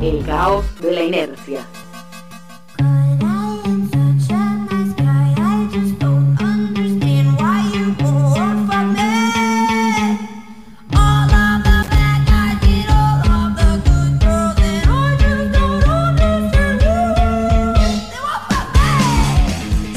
[0.00, 1.66] El caos de la inercia.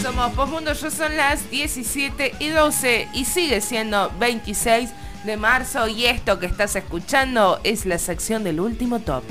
[0.01, 4.89] Somos Postmundo, yo son las 17 y 12 y sigue siendo 26
[5.25, 9.23] de marzo y esto que estás escuchando es la sección del último top.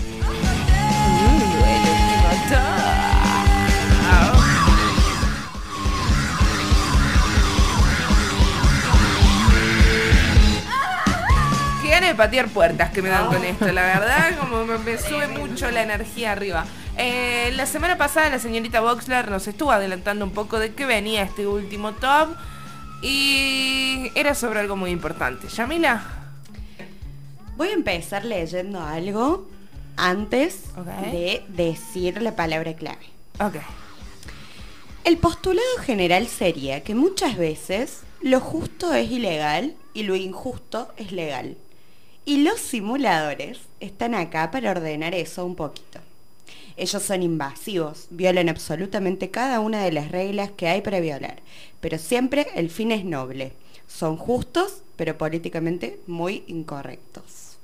[12.00, 15.82] De patear puertas que me dan con esto, la verdad, como me, sube mucho la
[15.82, 16.64] energía arriba.
[16.96, 21.22] Eh, la semana pasada la señorita Boxler nos estuvo adelantando un poco de qué venía
[21.22, 22.30] este último top
[23.02, 25.48] y era sobre algo muy importante.
[25.48, 26.02] Yamila,
[27.56, 29.46] Voy a empezar leyendo algo
[30.08, 30.86] antes Ok.
[31.12, 33.06] de decir la palabra clave.
[33.38, 33.56] ok.
[35.04, 41.10] El postulado general sería que muchas veces lo justo es ilegal y lo injusto es
[41.12, 41.56] legal.
[42.26, 46.00] Y los simuladores están acá para ordenar eso un poquito.
[46.76, 51.40] Ellos son invasivos, violan absolutamente cada una de las reglas que hay para violar,
[51.80, 53.52] pero siempre el fin es noble.
[53.88, 57.56] Son justos, pero políticamente muy incorrectos.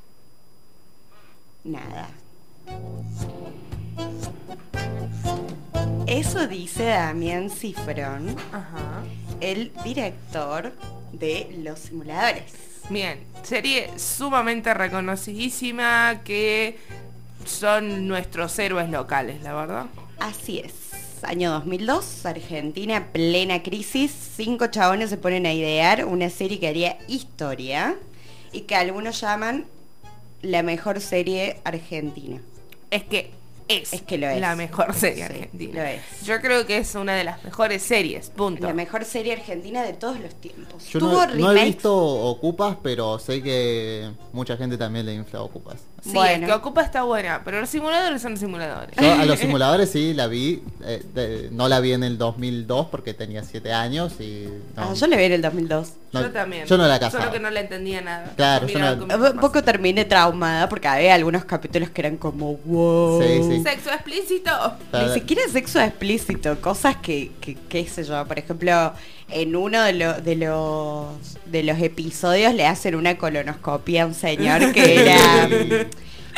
[1.65, 2.09] Nada.
[6.07, 9.03] Eso dice Damián Cifrón, Ajá.
[9.41, 10.73] el director
[11.13, 12.53] de los simuladores.
[12.91, 16.79] Bien, serie sumamente reconocidísima que
[17.45, 19.87] son nuestros héroes locales, la verdad.
[20.21, 20.73] Así es.
[21.25, 24.13] Año 2002, Argentina, plena crisis.
[24.37, 27.97] Cinco chabones se ponen a idear una serie que haría historia
[28.53, 29.67] y que algunos llaman
[30.43, 32.41] la mejor serie argentina.
[32.91, 33.31] Es que
[33.69, 34.41] es, Es que lo es.
[34.41, 35.83] la mejor serie Sí, argentina.
[35.83, 36.01] lo es.
[36.25, 38.65] Yo creo que es una de las mejores series, punto.
[38.67, 40.87] La mejor serie argentina de todos los tiempos.
[40.89, 45.43] Yo Tuvo no, no he visto Ocupas, pero sé que mucha gente también le infla
[45.43, 45.79] Ocupas.
[46.07, 46.47] Sí, Bueno.
[46.47, 48.95] es que Ocupa está buena, pero los simuladores son simuladores.
[48.97, 52.87] Yo a los simuladores sí la vi, eh, de- no la vi en el 2002
[52.91, 54.47] porque tenía 7 años y...
[54.77, 55.89] no, Ah, yo le vi en el 2002.
[56.13, 56.65] no- yo también.
[56.67, 57.25] Yo no la casaba.
[57.25, 58.33] Solo que no le entendía nada.
[58.37, 63.21] Claro, yo no- Un poco terminé traumada porque había algunos capítulos que eran como wow.
[63.23, 63.63] Sí, sí.
[63.63, 64.51] Sexo explícito.
[64.93, 68.93] Ni siquiera sexo explícito, cosas que, que, qué sé yo, por ejemplo,
[69.29, 74.15] en uno de, lo- de los de los episodios le hacen una colonoscopia a un
[74.15, 75.17] señor que era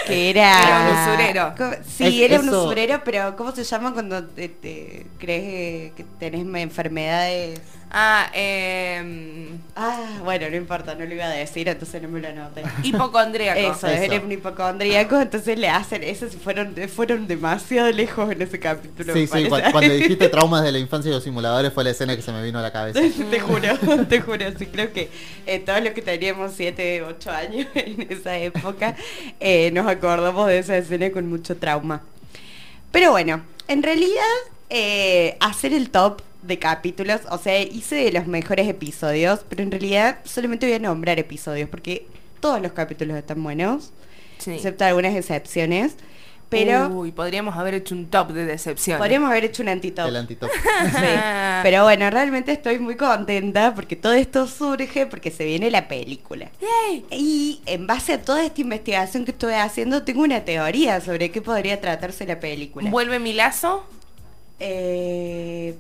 [0.06, 1.54] que era Era un usurero.
[1.84, 6.04] Sí, Es- era un eso- usurero, pero ¿cómo se llama cuando te, te crees que
[6.19, 7.60] tenés enfermedades?
[7.91, 9.49] Ah, eh,
[9.81, 12.62] Ah, bueno, no importa, no lo iba a decir, entonces no me lo anoté.
[12.82, 13.59] hipocondríaco.
[13.60, 14.12] Eso, Eso.
[14.12, 19.12] era un hipocondríaco, entonces le hacen, esos fueron, fueron demasiado lejos en ese capítulo.
[19.15, 22.16] Sí, sí, cu- cuando dijiste traumas de la infancia y los simuladores fue la escena
[22.16, 23.00] que se me vino a la cabeza.
[23.31, 23.78] te juro,
[24.09, 25.09] te juro, sí, creo que
[25.47, 28.97] eh, todos los que teníamos 7, 8 años en esa época
[29.38, 32.03] eh, nos acordamos de esa escena con mucho trauma.
[32.91, 34.25] Pero bueno, en realidad
[34.70, 39.71] eh, hacer el top de capítulos, o sea, hice de los mejores episodios, pero en
[39.71, 42.06] realidad solamente voy a nombrar episodios porque
[42.41, 43.93] todos los capítulos están buenos,
[44.38, 44.53] Sí.
[44.53, 45.97] excepto algunas excepciones.
[46.50, 48.97] Pero Uy, podríamos haber hecho un top de decepción.
[48.97, 50.09] podríamos haber hecho un antitop.
[50.09, 50.49] El antitop.
[50.93, 51.06] Sí,
[51.62, 56.50] pero bueno, realmente estoy muy contenta porque todo esto surge porque se viene la película.
[57.10, 61.43] Y en base a toda esta investigación que estuve haciendo, tengo una teoría sobre qué
[61.43, 62.88] podría tratarse la película.
[62.88, 63.84] ¿Vuelve mi lazo?
[64.59, 65.76] Eh,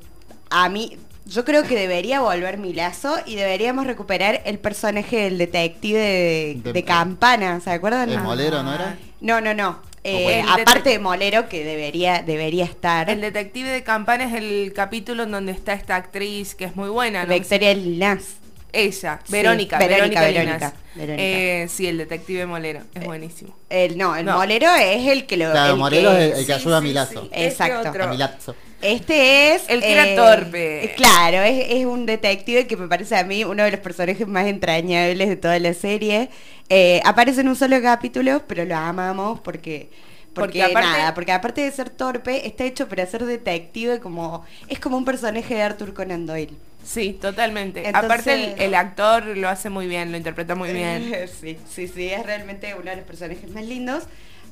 [0.50, 5.38] a mí, yo creo que debería volver mi lazo y deberíamos recuperar el personaje del
[5.38, 8.10] detective de, De- de Campana, ¿se acuerdan?
[8.10, 8.98] El molero, ¿no era?
[9.20, 9.80] No, no, no.
[10.04, 13.10] Eh, aparte de Molero, que debería, debería estar.
[13.10, 16.88] El detective de campana es el capítulo en donde está esta actriz que es muy
[16.88, 17.24] buena.
[17.24, 17.34] ¿no?
[17.34, 18.36] Victoria Linás.
[18.72, 20.72] Ella, Sí, Verónica, Verónica, Verónica, Verónica, Linas.
[20.94, 21.22] Verónica.
[21.22, 23.56] Eh, sí, el detective Molero, es buenísimo.
[23.70, 24.36] El, no, el No.
[24.36, 25.50] molero es el que lo.
[25.50, 27.22] Claro, el Morelo que- es el, el que Sí, ayuda a sí, Milazo.
[27.22, 27.30] sí.
[27.32, 27.88] Exacto.
[27.88, 28.02] Este.
[28.02, 28.56] A Milazzo.
[28.82, 29.62] Este es.
[29.68, 30.92] El que era torpe.
[30.96, 34.46] Claro, es, es un detective que me parece a mí uno de los personajes más
[34.46, 36.28] entrañables de toda la serie.
[36.68, 39.90] Eh, aparece en un solo capítulo, pero lo amamos porque.
[40.34, 44.44] Porque, Porque aparte- nada, porque aparte de ser torpe, está hecho para ser detective como.
[44.68, 46.54] Es como un personaje de Arthur Conan Doyle.
[46.84, 47.86] Sí, totalmente.
[47.86, 51.12] Entonces- Aparte el, el actor lo hace muy bien, lo interpreta muy bien.
[51.40, 54.04] Sí, sí, sí, es realmente uno de los personajes más lindos.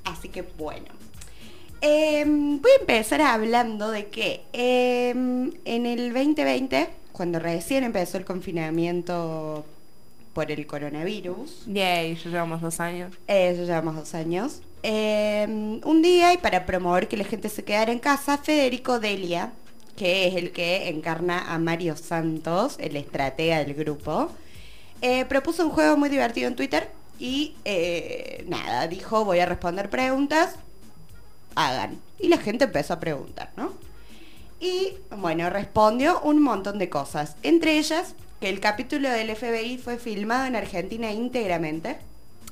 [0.05, 0.87] Así que bueno.
[1.81, 8.25] Em, voy a empezar hablando de que em, en el 2020, cuando recién empezó el
[8.25, 9.64] confinamiento
[10.32, 13.14] por el coronavirus, Yay, ya llevamos dos años.
[13.28, 17.62] eh, ya llevamos dos años, eh, un día y para promover que la gente se
[17.64, 19.52] quedara en casa, Federico Delia,
[19.96, 24.31] que es el que encarna a Mario Santos, el estratega del grupo,
[25.02, 29.90] eh, propuso un juego muy divertido en Twitter y eh, nada, dijo voy a responder
[29.90, 30.56] preguntas,
[31.54, 32.00] hagan.
[32.19, 33.72] Y la gente empezó a preguntar, ¿no?
[34.60, 39.99] Y bueno, respondió un montón de cosas, entre ellas que el capítulo del FBI fue
[39.99, 41.99] filmado en Argentina íntegramente.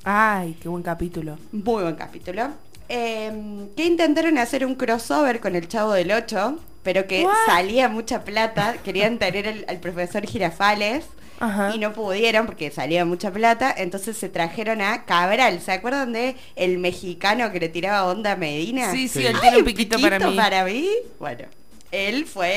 [0.02, 1.38] Ay, qué buen capítulo.
[1.52, 2.50] Muy buen capítulo.
[2.88, 7.34] Eh, que intentaron hacer un crossover con el Chavo del 8, pero que What?
[7.46, 8.76] salía mucha plata.
[8.84, 11.04] Querían tener al, al profesor Girafales
[11.40, 11.72] Ajá.
[11.74, 13.74] y no pudieron porque salía mucha plata.
[13.76, 15.60] Entonces se trajeron a Cabral.
[15.60, 18.92] ¿Se acuerdan de el mexicano que le tiraba onda a Medina?
[18.92, 19.26] Sí, sí, Sí.
[19.26, 20.36] él Ay, tiene un piquito, para mí.
[20.36, 20.88] para mí.
[21.18, 21.46] Bueno,
[21.90, 22.52] él fue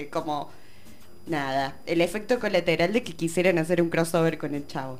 [0.00, 0.50] eh, como
[1.26, 4.98] nada, el efecto colateral de que quisieron hacer un crossover con el Chavo.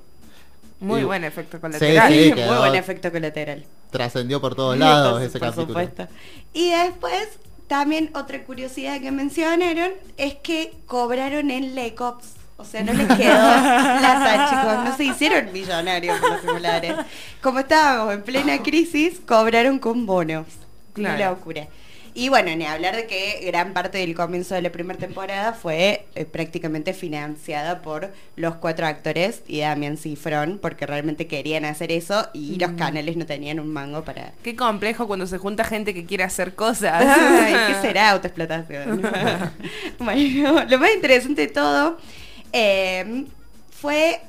[0.80, 2.12] Muy Y- buen efecto Sí, colateral.
[2.12, 3.64] sí, Muy quedó- buen efecto colateral.
[3.90, 5.66] Trascendió por todos lados Por- ese por capítulo.
[5.68, 6.08] supuesto.
[6.52, 7.28] Y después,
[7.70, 12.32] también otra curiosidad que mencionaron es que cobraron en Lecops.
[12.56, 14.84] O sea, no les quedó plata, chicos.
[14.84, 16.96] No se hicieron millonarios los simuladores.
[17.40, 20.48] Como estábamos en plena crisis, cobraron con bonos.
[20.94, 21.14] Claro.
[21.14, 21.68] Una locura.
[22.14, 26.06] Y bueno, ni hablar de que gran parte del comienzo de la primera temporada fue
[26.14, 32.28] eh, prácticamente financiada por los cuatro actores y Damián Cifrón, porque realmente querían hacer eso
[32.32, 34.32] y los canales no tenían un mango para...
[34.42, 37.04] Qué complejo cuando se junta gente que quiere hacer cosas.
[37.06, 39.02] Ay, ¿qué será autoexplotación?
[39.98, 41.98] bueno, lo más interesante de todo
[42.52, 43.24] eh,
[43.70, 44.20] fue.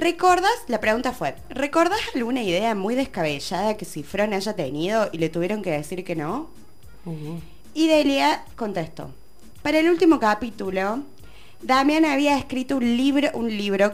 [0.00, 0.50] ¿Recordás?
[0.68, 5.60] La pregunta fue, ¿recordás alguna idea muy descabellada que Cifrón haya tenido y le tuvieron
[5.60, 6.48] que decir que no?
[7.04, 7.36] Uh,
[7.74, 9.10] Y Delia contestó,
[9.62, 11.00] para el último capítulo,
[11.60, 13.92] Damián había escrito un libro, un libro,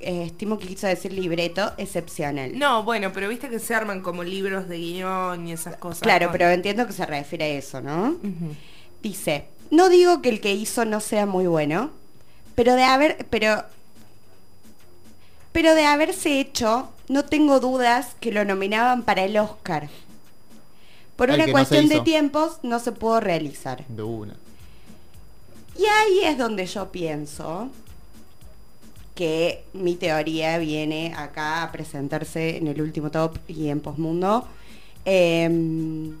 [0.00, 2.56] eh, estimo que quiso decir libreto, excepcional.
[2.56, 6.02] No, bueno, pero viste que se arman como libros de guion y esas cosas.
[6.02, 8.16] Claro, pero entiendo que se refiere a eso, ¿no?
[9.02, 11.90] Dice, no digo que el que hizo no sea muy bueno,
[12.54, 13.64] pero de haber, pero,
[15.52, 19.88] pero de haberse hecho, no tengo dudas que lo nominaban para el Oscar.
[21.16, 23.84] Por una no cuestión de tiempos no se pudo realizar.
[23.88, 24.36] De una.
[25.76, 27.70] Y ahí es donde yo pienso
[29.14, 34.46] que mi teoría viene acá a presentarse en el último top y en Postmundo.
[35.04, 36.12] Eh,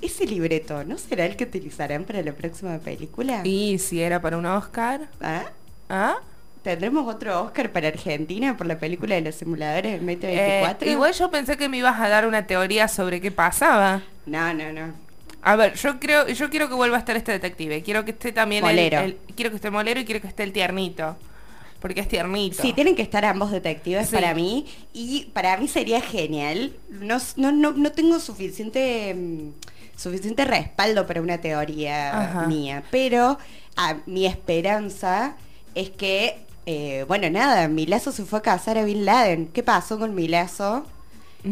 [0.00, 3.42] ese libreto, ¿no será el que utilizarán para la próxima película?
[3.44, 5.08] Y si era para un Oscar.
[5.20, 5.50] ¿Ah?
[5.88, 6.16] ¿Ah?
[6.70, 10.90] ¿Tendremos otro Oscar para Argentina por la película de los simuladores del Eh, 2024?
[10.90, 14.02] igual yo pensé que me ibas a dar una teoría sobre qué pasaba.
[14.26, 14.92] No, no, no.
[15.42, 17.84] A ver, yo creo, yo quiero que vuelva a estar este detective.
[17.84, 18.98] Quiero que esté también el- Molero.
[18.98, 21.16] el- quiero que esté Molero y quiero que esté el tiernito.
[21.78, 22.60] Porque es tiernito.
[22.60, 24.16] Sí, tienen que estar ambos detectives Sí.
[24.16, 24.66] para mí.
[24.92, 26.72] Y para mí sería genial.
[26.90, 29.50] No, no, no, no tengo suficiente, mm,
[29.96, 32.46] suficiente respaldo para una teoría Ajá.
[32.48, 32.82] mía.
[32.90, 33.38] Pero
[33.76, 35.36] a, mi esperanza
[35.76, 39.48] es que, eh, bueno, nada, Milazo se fue a casar a Bin Laden.
[39.48, 40.84] ¿Qué pasó con Milazo?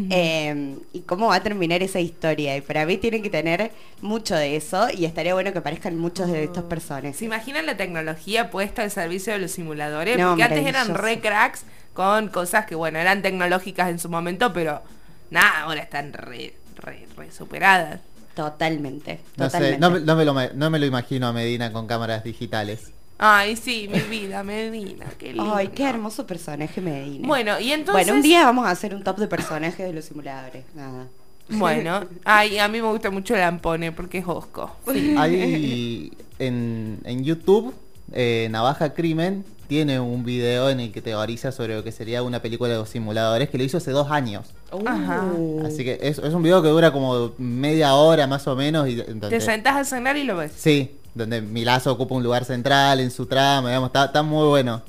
[0.09, 2.57] Eh, y cómo va a terminar esa historia.
[2.57, 3.71] Y para mí tienen que tener
[4.01, 4.87] mucho de eso.
[4.91, 7.15] Y estaría bueno que aparezcan muchos de estos personajes.
[7.17, 10.17] ¿Se imaginan la tecnología puesta al servicio de los simuladores?
[10.17, 11.63] No, Porque antes eran re cracks
[11.93, 14.81] con cosas que, bueno, eran tecnológicas en su momento, pero
[15.29, 18.01] nada, ahora están re, re, re superadas.
[18.33, 19.21] Totalmente.
[19.37, 19.79] No sé, totalmente.
[19.79, 22.91] no, me- no me lo, no me lo imagino a Medina con cámaras digitales.
[23.17, 25.53] Ay, sí, mi vida, Medina, qué lindo.
[25.55, 27.27] Ay, qué hermoso personaje Medina.
[27.27, 28.05] Bueno, y entonces...
[28.05, 30.65] Bueno, un día vamos a hacer un top de personajes de los simuladores.
[30.73, 31.07] Nada.
[31.47, 34.75] Bueno, ay, a mí me gusta mucho Lampone porque es Osco.
[35.15, 37.71] Hay en, en YouTube,
[38.13, 42.41] eh, Navaja Crimen tiene un video en el que teoriza sobre lo que sería una
[42.41, 44.53] película de los simuladores que lo hizo hace dos años.
[44.85, 45.23] Ajá.
[45.37, 45.65] Uh.
[45.65, 48.87] Así que es, es un video que dura como media hora más o menos.
[48.87, 50.51] Y, Te sentás a cenar y lo ves.
[50.55, 54.83] Sí, donde Milazo ocupa un lugar central en su trama, digamos, está, está muy bueno.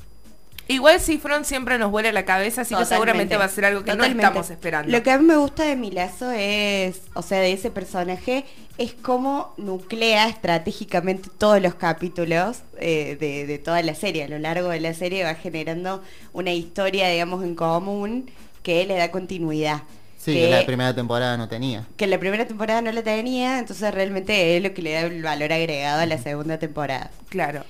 [0.69, 3.93] Igual Cifrón siempre nos vuela la cabeza, así que seguramente va a ser algo que
[3.93, 4.21] Totalmente.
[4.21, 4.91] no estamos esperando.
[4.91, 8.45] Lo que a mí me gusta de Milazo es, o sea, de ese personaje,
[8.77, 14.25] es cómo nuclea estratégicamente todos los capítulos eh, de, de toda la serie.
[14.25, 16.03] A lo largo de la serie va generando
[16.33, 18.29] una historia, digamos, en común
[18.65, 19.83] que le da continuidad.
[20.27, 21.87] Sí, que, que la primera temporada no tenía.
[21.97, 25.01] que en la primera temporada no la tenía, entonces realmente es lo que le da
[25.03, 27.11] el valor agregado a la segunda temporada.
[27.31, 27.65] Claro,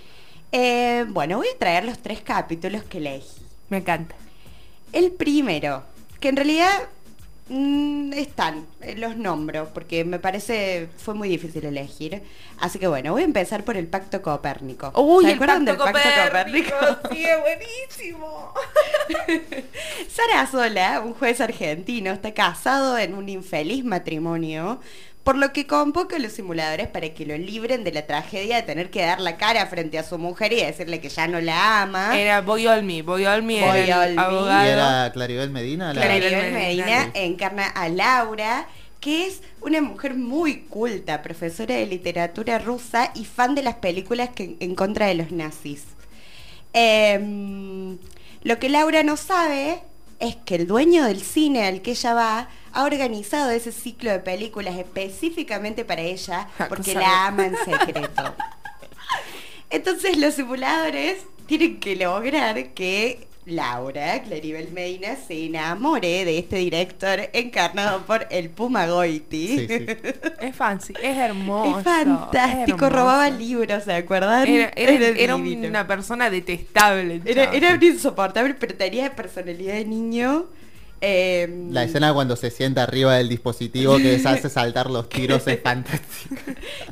[0.53, 3.29] Eh, bueno, voy a traer los tres capítulos que elegí.
[3.69, 4.15] me encanta.
[4.93, 5.85] El primero,
[6.21, 6.71] que en realidad
[7.49, 12.23] mm, están, eh, los nombro, porque me parece, fue muy difícil elegir.
[12.59, 14.93] Así que bueno, voy a empezar por el Pacto Copérnico.
[14.97, 17.15] Uy, ¿Se acuerdan pacto del Pacto Copérnico, Copérnico?
[17.15, 18.55] sí, es buenísimo.
[20.09, 24.81] Sarasola, un juez argentino, está casado en un infeliz matrimonio,
[25.27, 28.63] por lo que convoca a los simuladores para que lo libren de la tragedia de
[28.63, 31.83] tener que dar la cara frente a su mujer y decirle que ya no la
[31.83, 32.17] ama.
[32.17, 34.23] Era Boyolmi, Boyolmi era el Boyolmi.
[34.23, 34.65] abogado.
[34.65, 35.93] Y era Claribel Medina.
[35.93, 36.85] la- Claribel Claribel Medina.
[36.87, 38.69] Medina encarna a Laura,
[39.01, 44.29] que es una mujer muy culta, profesora de literatura rusa y fan de las películas
[44.29, 45.83] que, en contra de los nazis.
[46.73, 47.99] Em,
[48.45, 49.83] lo que Laura no sabe
[50.21, 54.19] es que el dueño del cine al que ella va ha organizado ese ciclo de
[54.19, 58.35] películas específicamente para ella porque la ama en secreto.
[59.71, 67.31] Entonces los simuladores tienen que lograr que Laura, Claribel Medina, se enamore de este director
[67.33, 69.59] encarnado por el Puma Goiti.
[69.61, 69.87] Sí, sí.
[70.41, 71.79] Es fancy, es hermoso.
[71.79, 74.47] Es fantástico, es robaba libros, ¿se acuerdan?
[74.47, 74.71] Era,
[75.17, 77.23] era- una persona detestable.
[77.25, 77.57] Era, chabón.
[77.65, 80.47] era un insoportable, pero tenía personalidad de niño.
[81.01, 85.47] Eh, La escena cuando se sienta arriba del dispositivo que les hace saltar los tiros
[85.47, 86.43] es fantástica.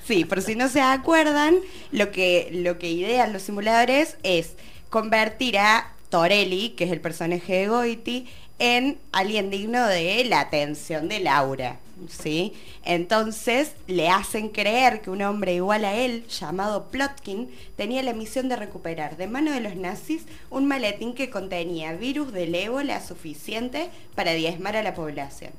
[0.07, 1.57] Sí, por si no se acuerdan,
[1.91, 4.55] lo que, lo que idean los simuladores es
[4.91, 11.09] convertir a Torelli, que es el personaje de Goiti, en alguien digno de la atención
[11.09, 11.79] de Laura.
[12.09, 12.53] ¿sí?
[12.85, 18.49] Entonces le hacen creer que un hombre igual a él, llamado Plotkin, tenía la misión
[18.49, 23.91] de recuperar de mano de los nazis un maletín que contenía virus del ébola suficiente
[24.15, 25.53] para diezmar a la población.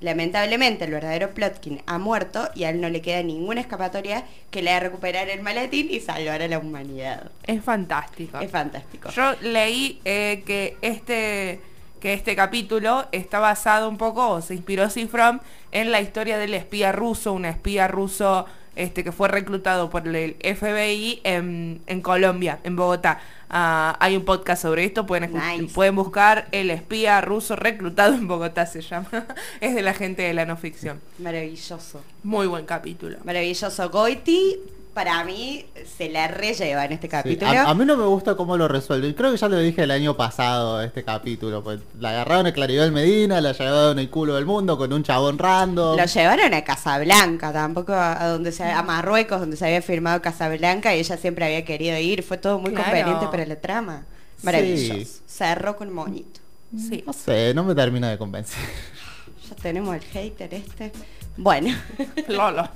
[0.00, 4.62] Lamentablemente el verdadero Plotkin ha muerto y a él no le queda ninguna escapatoria que
[4.62, 7.30] le haga recuperar el maletín y salvar a la humanidad.
[7.46, 8.40] Es fantástico.
[8.40, 9.10] Es fantástico.
[9.10, 11.60] Yo leí eh, que este
[12.00, 15.40] que este capítulo está basado un poco, o se inspiró Sifrom,
[15.72, 20.36] en la historia del espía ruso, un espía ruso este, que fue reclutado por el
[20.42, 23.20] FBI en, en Colombia, en Bogotá.
[23.50, 25.74] Ah, hay un podcast sobre esto, pueden, Nice.
[25.74, 29.08] pueden buscar El espía ruso reclutado en Bogotá, se llama.
[29.60, 31.00] es de la gente de la no ficción.
[31.18, 32.02] Maravilloso.
[32.22, 33.18] Muy buen capítulo.
[33.24, 33.90] Maravilloso.
[33.90, 34.56] Goiti,
[34.94, 35.64] para mí,
[35.96, 37.50] se la relleva en este Sí, capítulo.
[37.50, 39.14] A, a mí no me gusta cómo lo resuelven.
[39.14, 41.62] Creo que ya lo dije el año pasado, este capítulo.
[41.62, 45.38] Pues, la agarraron a Claribel Medina, la llevaron el culo del mundo con un chabón
[45.38, 45.96] random.
[45.96, 50.20] Lo llevaron a Casablanca, tampoco a, a donde se, a Marruecos, donde se había firmado
[50.22, 52.22] Casablanca y ella siempre había querido ir.
[52.22, 52.84] Fue todo muy Claro.
[52.90, 54.06] conveniente para la trama.
[54.42, 54.94] Maravilloso.
[55.00, 55.20] Sí.
[55.26, 56.40] Cerró con moñito.
[56.76, 57.02] Sí.
[57.06, 58.58] No sé, no me termina de convencer.
[59.48, 60.92] Ya tenemos el hater este.
[61.36, 61.74] Bueno.
[62.28, 62.68] Lolo.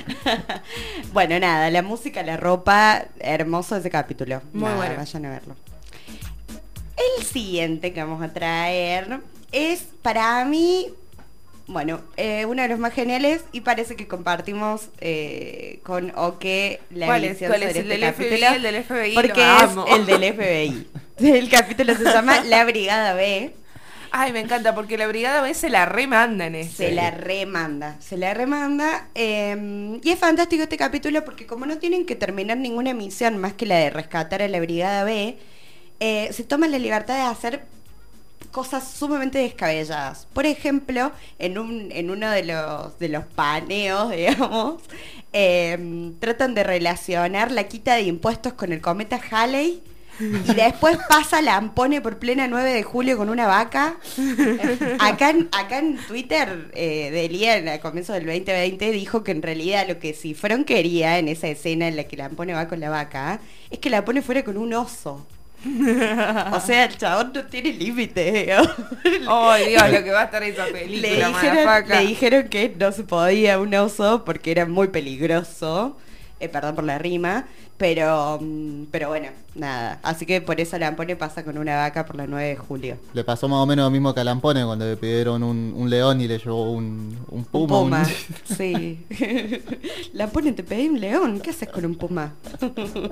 [1.12, 4.42] bueno, nada, la música, la ropa, hermoso ese capítulo.
[4.52, 4.94] Muy Nada, bueno.
[4.96, 5.56] Vayan a verlo.
[7.18, 9.20] El siguiente que vamos a traer
[9.50, 10.88] es para mí,
[11.66, 17.06] bueno, eh, uno de los más geniales y parece que compartimos eh, con Oke la
[17.06, 17.30] ¿Cuál es?
[17.32, 17.68] visión ¿Cuál es?
[17.76, 18.40] sobre ¿El este del FBI?
[18.40, 20.86] capítulo, El del FBI, Porque es el del FBI.
[21.36, 23.54] El capítulo se llama La Brigada B.
[24.14, 26.88] Ay, me encanta, porque la brigada B se la remanda en este.
[26.88, 29.08] Se la remanda, se la remanda.
[29.14, 33.54] eh, y es fantástico este capítulo porque como no tienen que terminar ninguna misión más
[33.54, 35.38] que la de rescatar a la Brigada B,
[36.00, 37.64] eh, se toman la libertad de hacer
[38.50, 40.26] cosas sumamente descabelladas.
[40.34, 44.82] Por ejemplo, en, un, en uno de los, de los paneos, digamos,
[45.32, 49.82] eh, tratan de relacionar la quita de impuestos con el cometa Halley.
[50.46, 53.96] Y después pasa Lampone por plena 9 de julio con una vaca.
[54.98, 59.86] Acá en, acá en Twitter, eh, Delien, a comienzo del 2020, dijo que en realidad
[59.88, 63.40] lo que Cifrón quería en esa escena en la que Lampone va con la vaca,
[63.70, 65.26] es que Lampone fuera con un oso.
[66.52, 68.56] O sea, el chabón no tiene límite.
[69.28, 72.90] Oh, Dios, lo que va a estar esa le, película, dijeron, le dijeron que no
[72.90, 75.96] se podía un oso porque era muy peligroso.
[76.42, 77.46] Eh, perdón por la rima.
[77.78, 79.98] Pero, mm, pero bueno, nada.
[80.02, 82.96] Así que por eso Lampone pasa con una vaca por la 9 de julio.
[83.14, 85.88] Le pasó más o menos lo mismo que a Lampone cuando le pidieron un, un
[85.90, 87.78] león y le llevó un, un Un puma.
[87.78, 88.02] puma.
[88.02, 89.00] un- Sí.
[90.12, 91.40] Lampone, te pedí un león.
[91.40, 92.34] ¿Qué haces con un puma?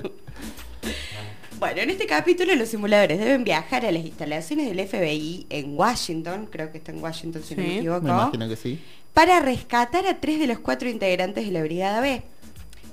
[1.59, 6.47] Bueno, en este capítulo los simuladores deben viajar a las instalaciones del FBI en Washington,
[6.51, 8.79] creo que está en Washington si no me equivoco, Me imagino que sí.
[9.13, 12.23] para rescatar a tres de los cuatro integrantes de la Brigada B,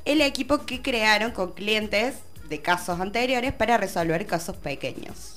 [0.09, 2.15] el equipo que crearon con clientes
[2.49, 5.35] de casos anteriores para resolver casos pequeños.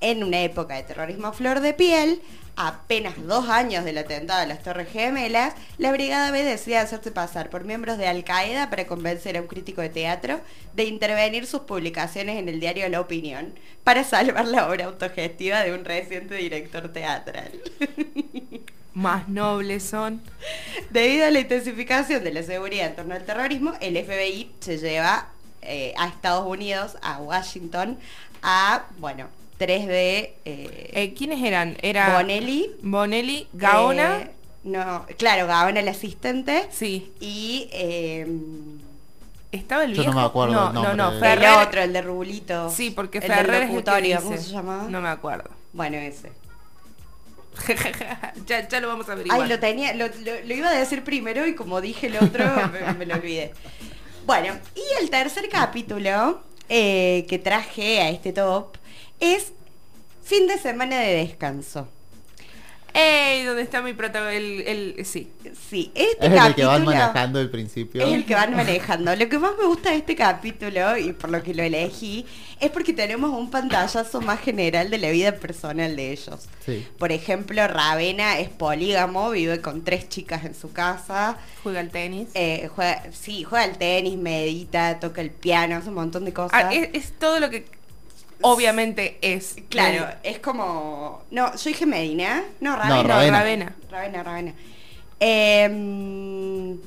[0.00, 2.22] En una época de terrorismo a flor de piel,
[2.54, 7.50] apenas dos años del atentado a las Torres Gemelas, la Brigada B decide hacerse pasar
[7.50, 10.40] por miembros de Al Qaeda para convencer a un crítico de teatro
[10.74, 13.52] de intervenir sus publicaciones en el diario La Opinión
[13.82, 17.50] para salvar la obra autogestiva de un reciente director teatral.
[18.94, 20.22] Más nobles son.
[20.90, 25.28] Debido a la intensificación de la seguridad en torno al terrorismo, el FBI se lleva
[25.62, 27.98] eh, a Estados Unidos, a Washington,
[28.42, 29.26] a, bueno,
[29.58, 31.76] 3 de eh, Eh, ¿Quiénes eran?
[31.82, 32.70] Era Bonelli.
[32.82, 34.18] Bonelli, Gaona.
[34.20, 34.30] eh,
[34.62, 36.68] no, claro, Gaona el asistente.
[36.70, 37.12] sí.
[37.20, 38.26] Y eh,
[39.52, 40.18] Estaba el Yo no viejo.
[40.20, 41.10] me acuerdo No, el no, nombre no.
[41.10, 41.50] de- el Ferrer.
[41.68, 42.70] otro, el de Rubulito.
[42.70, 44.20] Sí, porque el Ferrer del es el que dice.
[44.22, 44.86] ¿cómo se llama?
[44.88, 45.48] No me acuerdo.
[45.72, 46.32] Bueno, ese.
[48.46, 49.42] ya, ya lo vamos a averiguar.
[49.42, 52.44] Ay, lo tenía, lo, lo- lo iba a decir primero y como dije el otro,
[52.72, 53.52] me, me lo olvidé.
[54.26, 58.76] Bueno, y el tercer capítulo eh, que traje a este top
[59.20, 59.52] es
[60.22, 61.88] fin de semana de descanso.
[62.94, 63.42] ¡Ey!
[63.44, 64.36] ¿Dónde está mi protagonista?
[64.70, 65.32] El, el- sí.
[65.68, 68.06] Sí, este Es el que van manejando al principio.
[68.06, 69.14] es el que van manejando.
[69.16, 72.24] Lo que más me gusta de este capítulo y por lo que lo elegí
[72.60, 76.48] es porque tenemos un pantallazo más general de la vida personal de ellos.
[76.64, 76.86] Sí.
[76.98, 81.36] Por ejemplo, Ravena es polígamo, vive con tres chicas en su casa.
[81.64, 82.28] Juega al tenis.
[82.34, 86.64] Eh, juega, sí, juega al tenis, medita, toca el piano, hace un montón de cosas.
[86.66, 87.64] Ah, es, es todo lo que
[88.42, 89.56] obviamente es.
[89.68, 91.22] Claro, es como.
[91.30, 92.44] No, dije Medina.
[92.60, 93.02] No, Ravena.
[93.02, 93.38] No, Ravena.
[93.38, 93.76] Ravena.
[93.90, 94.54] Ravena, Ravena.
[95.20, 96.78] Em,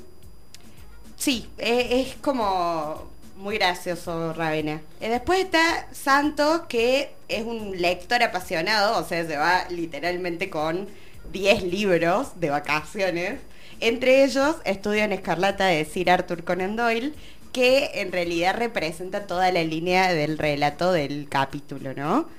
[1.15, 4.81] sí, e- es, como muy gracioso Ravena.
[4.99, 10.87] Eh, después está Santos, que es un lector apasionado, o sea, se va literalmente con
[11.31, 13.39] 10 libros de vacaciones.
[13.79, 17.13] Entre ellos, Estudio en Escarlata de Sir Arthur Conan Doyle,
[17.57, 22.29] que en realidad representa toda la línea del relato del capítulo, ¿no?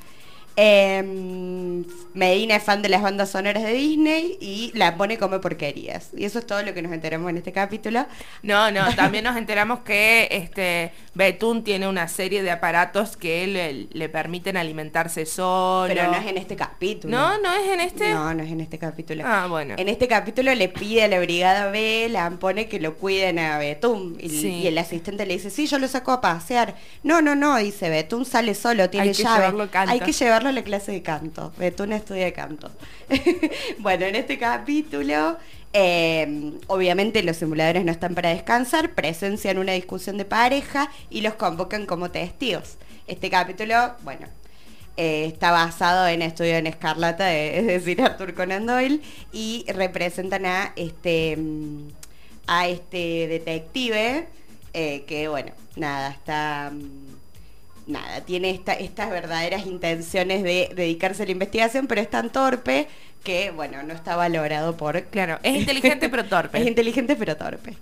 [0.60, 1.84] Em,
[2.14, 6.10] Medina es fan de las bandas sonoras de Disney y la pone como porquerías.
[6.16, 8.06] Y eso es todo lo que nos enteramos en este capítulo.
[8.42, 13.86] No, no, también nos enteramos que este Betún tiene una serie de aparatos que le,
[13.92, 15.86] le permiten alimentarse solo.
[15.94, 17.16] Pero no es en este capítulo.
[17.16, 18.12] No, no es en este.
[18.12, 19.22] No, no es en este capítulo.
[19.24, 19.74] Ah, bueno.
[19.78, 23.58] En este capítulo le pide a la brigada B, la pone que lo cuiden a
[23.58, 24.16] Betún.
[24.20, 24.48] Y, Sí.
[24.48, 26.74] y el asistente le dice, sí, yo lo saco a pasear.
[27.04, 29.68] No, no, no, dice, Betún sale solo, tiene Hay que llave.
[29.86, 31.52] Hay que llevarlo la clase de canto.
[31.58, 32.70] Betún estudia canto.
[33.78, 35.36] bueno, en este capítulo,
[35.72, 41.34] eh, obviamente los simuladores no están para descansar, presencian una discusión de pareja y los
[41.34, 42.76] convocan como testigos.
[43.06, 44.26] Este capítulo, bueno,
[44.96, 49.00] eh, está basado en Estudio en Escarlata, de- es decir, Arthur Conan Doyle,
[49.32, 51.88] y representan a este, mm,
[52.46, 54.26] a este detective
[54.74, 56.72] eh, que, bueno, nada, está...
[57.88, 62.86] Nada, tiene esta- estas verdaderas intenciones de dedicarse a la investigación, pero es tan torpe
[63.28, 65.02] que, bueno, no está valorado por...
[65.04, 66.58] Claro, es inteligente pero torpe.
[66.60, 67.76] Es inteligente pero torpe.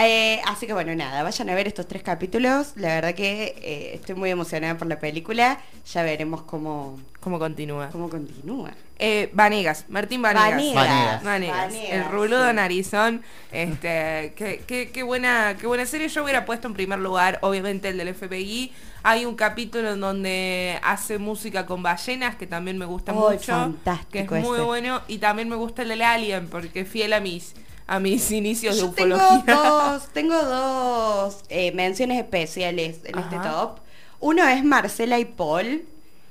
[0.00, 2.72] Eh, así que bueno, nada, vayan a ver estos tres capítulos.
[2.76, 5.58] La verdad que eh, estoy muy emocionada por la película.
[5.92, 7.88] Ya veremos cómo, ¿Cómo continúa?
[7.90, 8.70] cómo continúa.
[9.00, 10.50] Eh, Vanegas, Martín Vanegas.
[10.52, 10.74] Vanegas.
[10.74, 11.24] Vanegas.
[11.24, 12.54] Vanegas, Vanegas, el ruludo sí.
[12.54, 13.22] narizón,
[13.52, 16.08] este, qué, qué- qué buena, qué buena serie.
[16.08, 18.72] Yo hubiera puesto en primer lugar, obviamente, el del FBI.
[19.04, 23.52] Hay un capítulo en donde hace música con ballenas, que también me gusta Ay, mucho.
[23.52, 24.64] fantástico Que es muy ese.
[24.66, 24.77] bueno.
[25.08, 27.54] Y también me gusta el del Alien, porque es fiel a mis,
[27.86, 29.54] a mis inicios de tengo ufología.
[29.54, 33.80] dos, tengo dos eh, menciones especiales en este top.
[34.20, 35.84] Uno es Marcela y Paul, que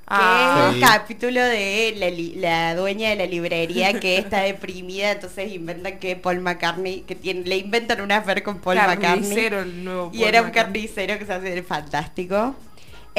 [0.10, 0.68] Ah.
[0.70, 0.82] es Sí.
[0.82, 7.02] capítulo de la, dueña de la librería que está deprimida, entonces inventan que Paul McCartney,
[7.02, 9.02] que tiene, le inventan una affair con Paul McCartney.
[9.02, 10.84] Carnicero, el nuevo Y era un McCartney.
[10.88, 12.56] carnicero que se hace fantástico.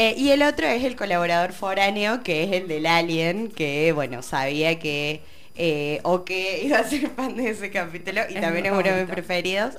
[0.00, 4.22] Eh, y el otro es el colaborador foráneo, que es el del Alien, que bueno,
[4.22, 5.22] sabía que
[5.56, 8.82] eh, o que iba a ser fan de ese capítulo y Es también es uno
[8.82, 9.74] de mis preferidos.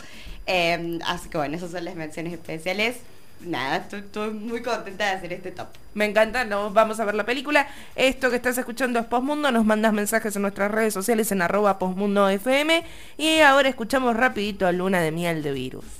[0.45, 2.97] Eh, así que bueno, esas son las menciones especiales.
[3.39, 5.67] Nada, estoy, estoy muy contenta de hacer este top.
[5.93, 7.69] Me encanta, nos vamos a ver la película.
[7.95, 11.79] Esto que estás escuchando es Postmundo, nos mandas mensajes en nuestras redes sociales en arroba
[11.79, 12.83] postmundo FM
[13.17, 15.98] y ahora escuchamos rapidito a Luna de Miel de Virus.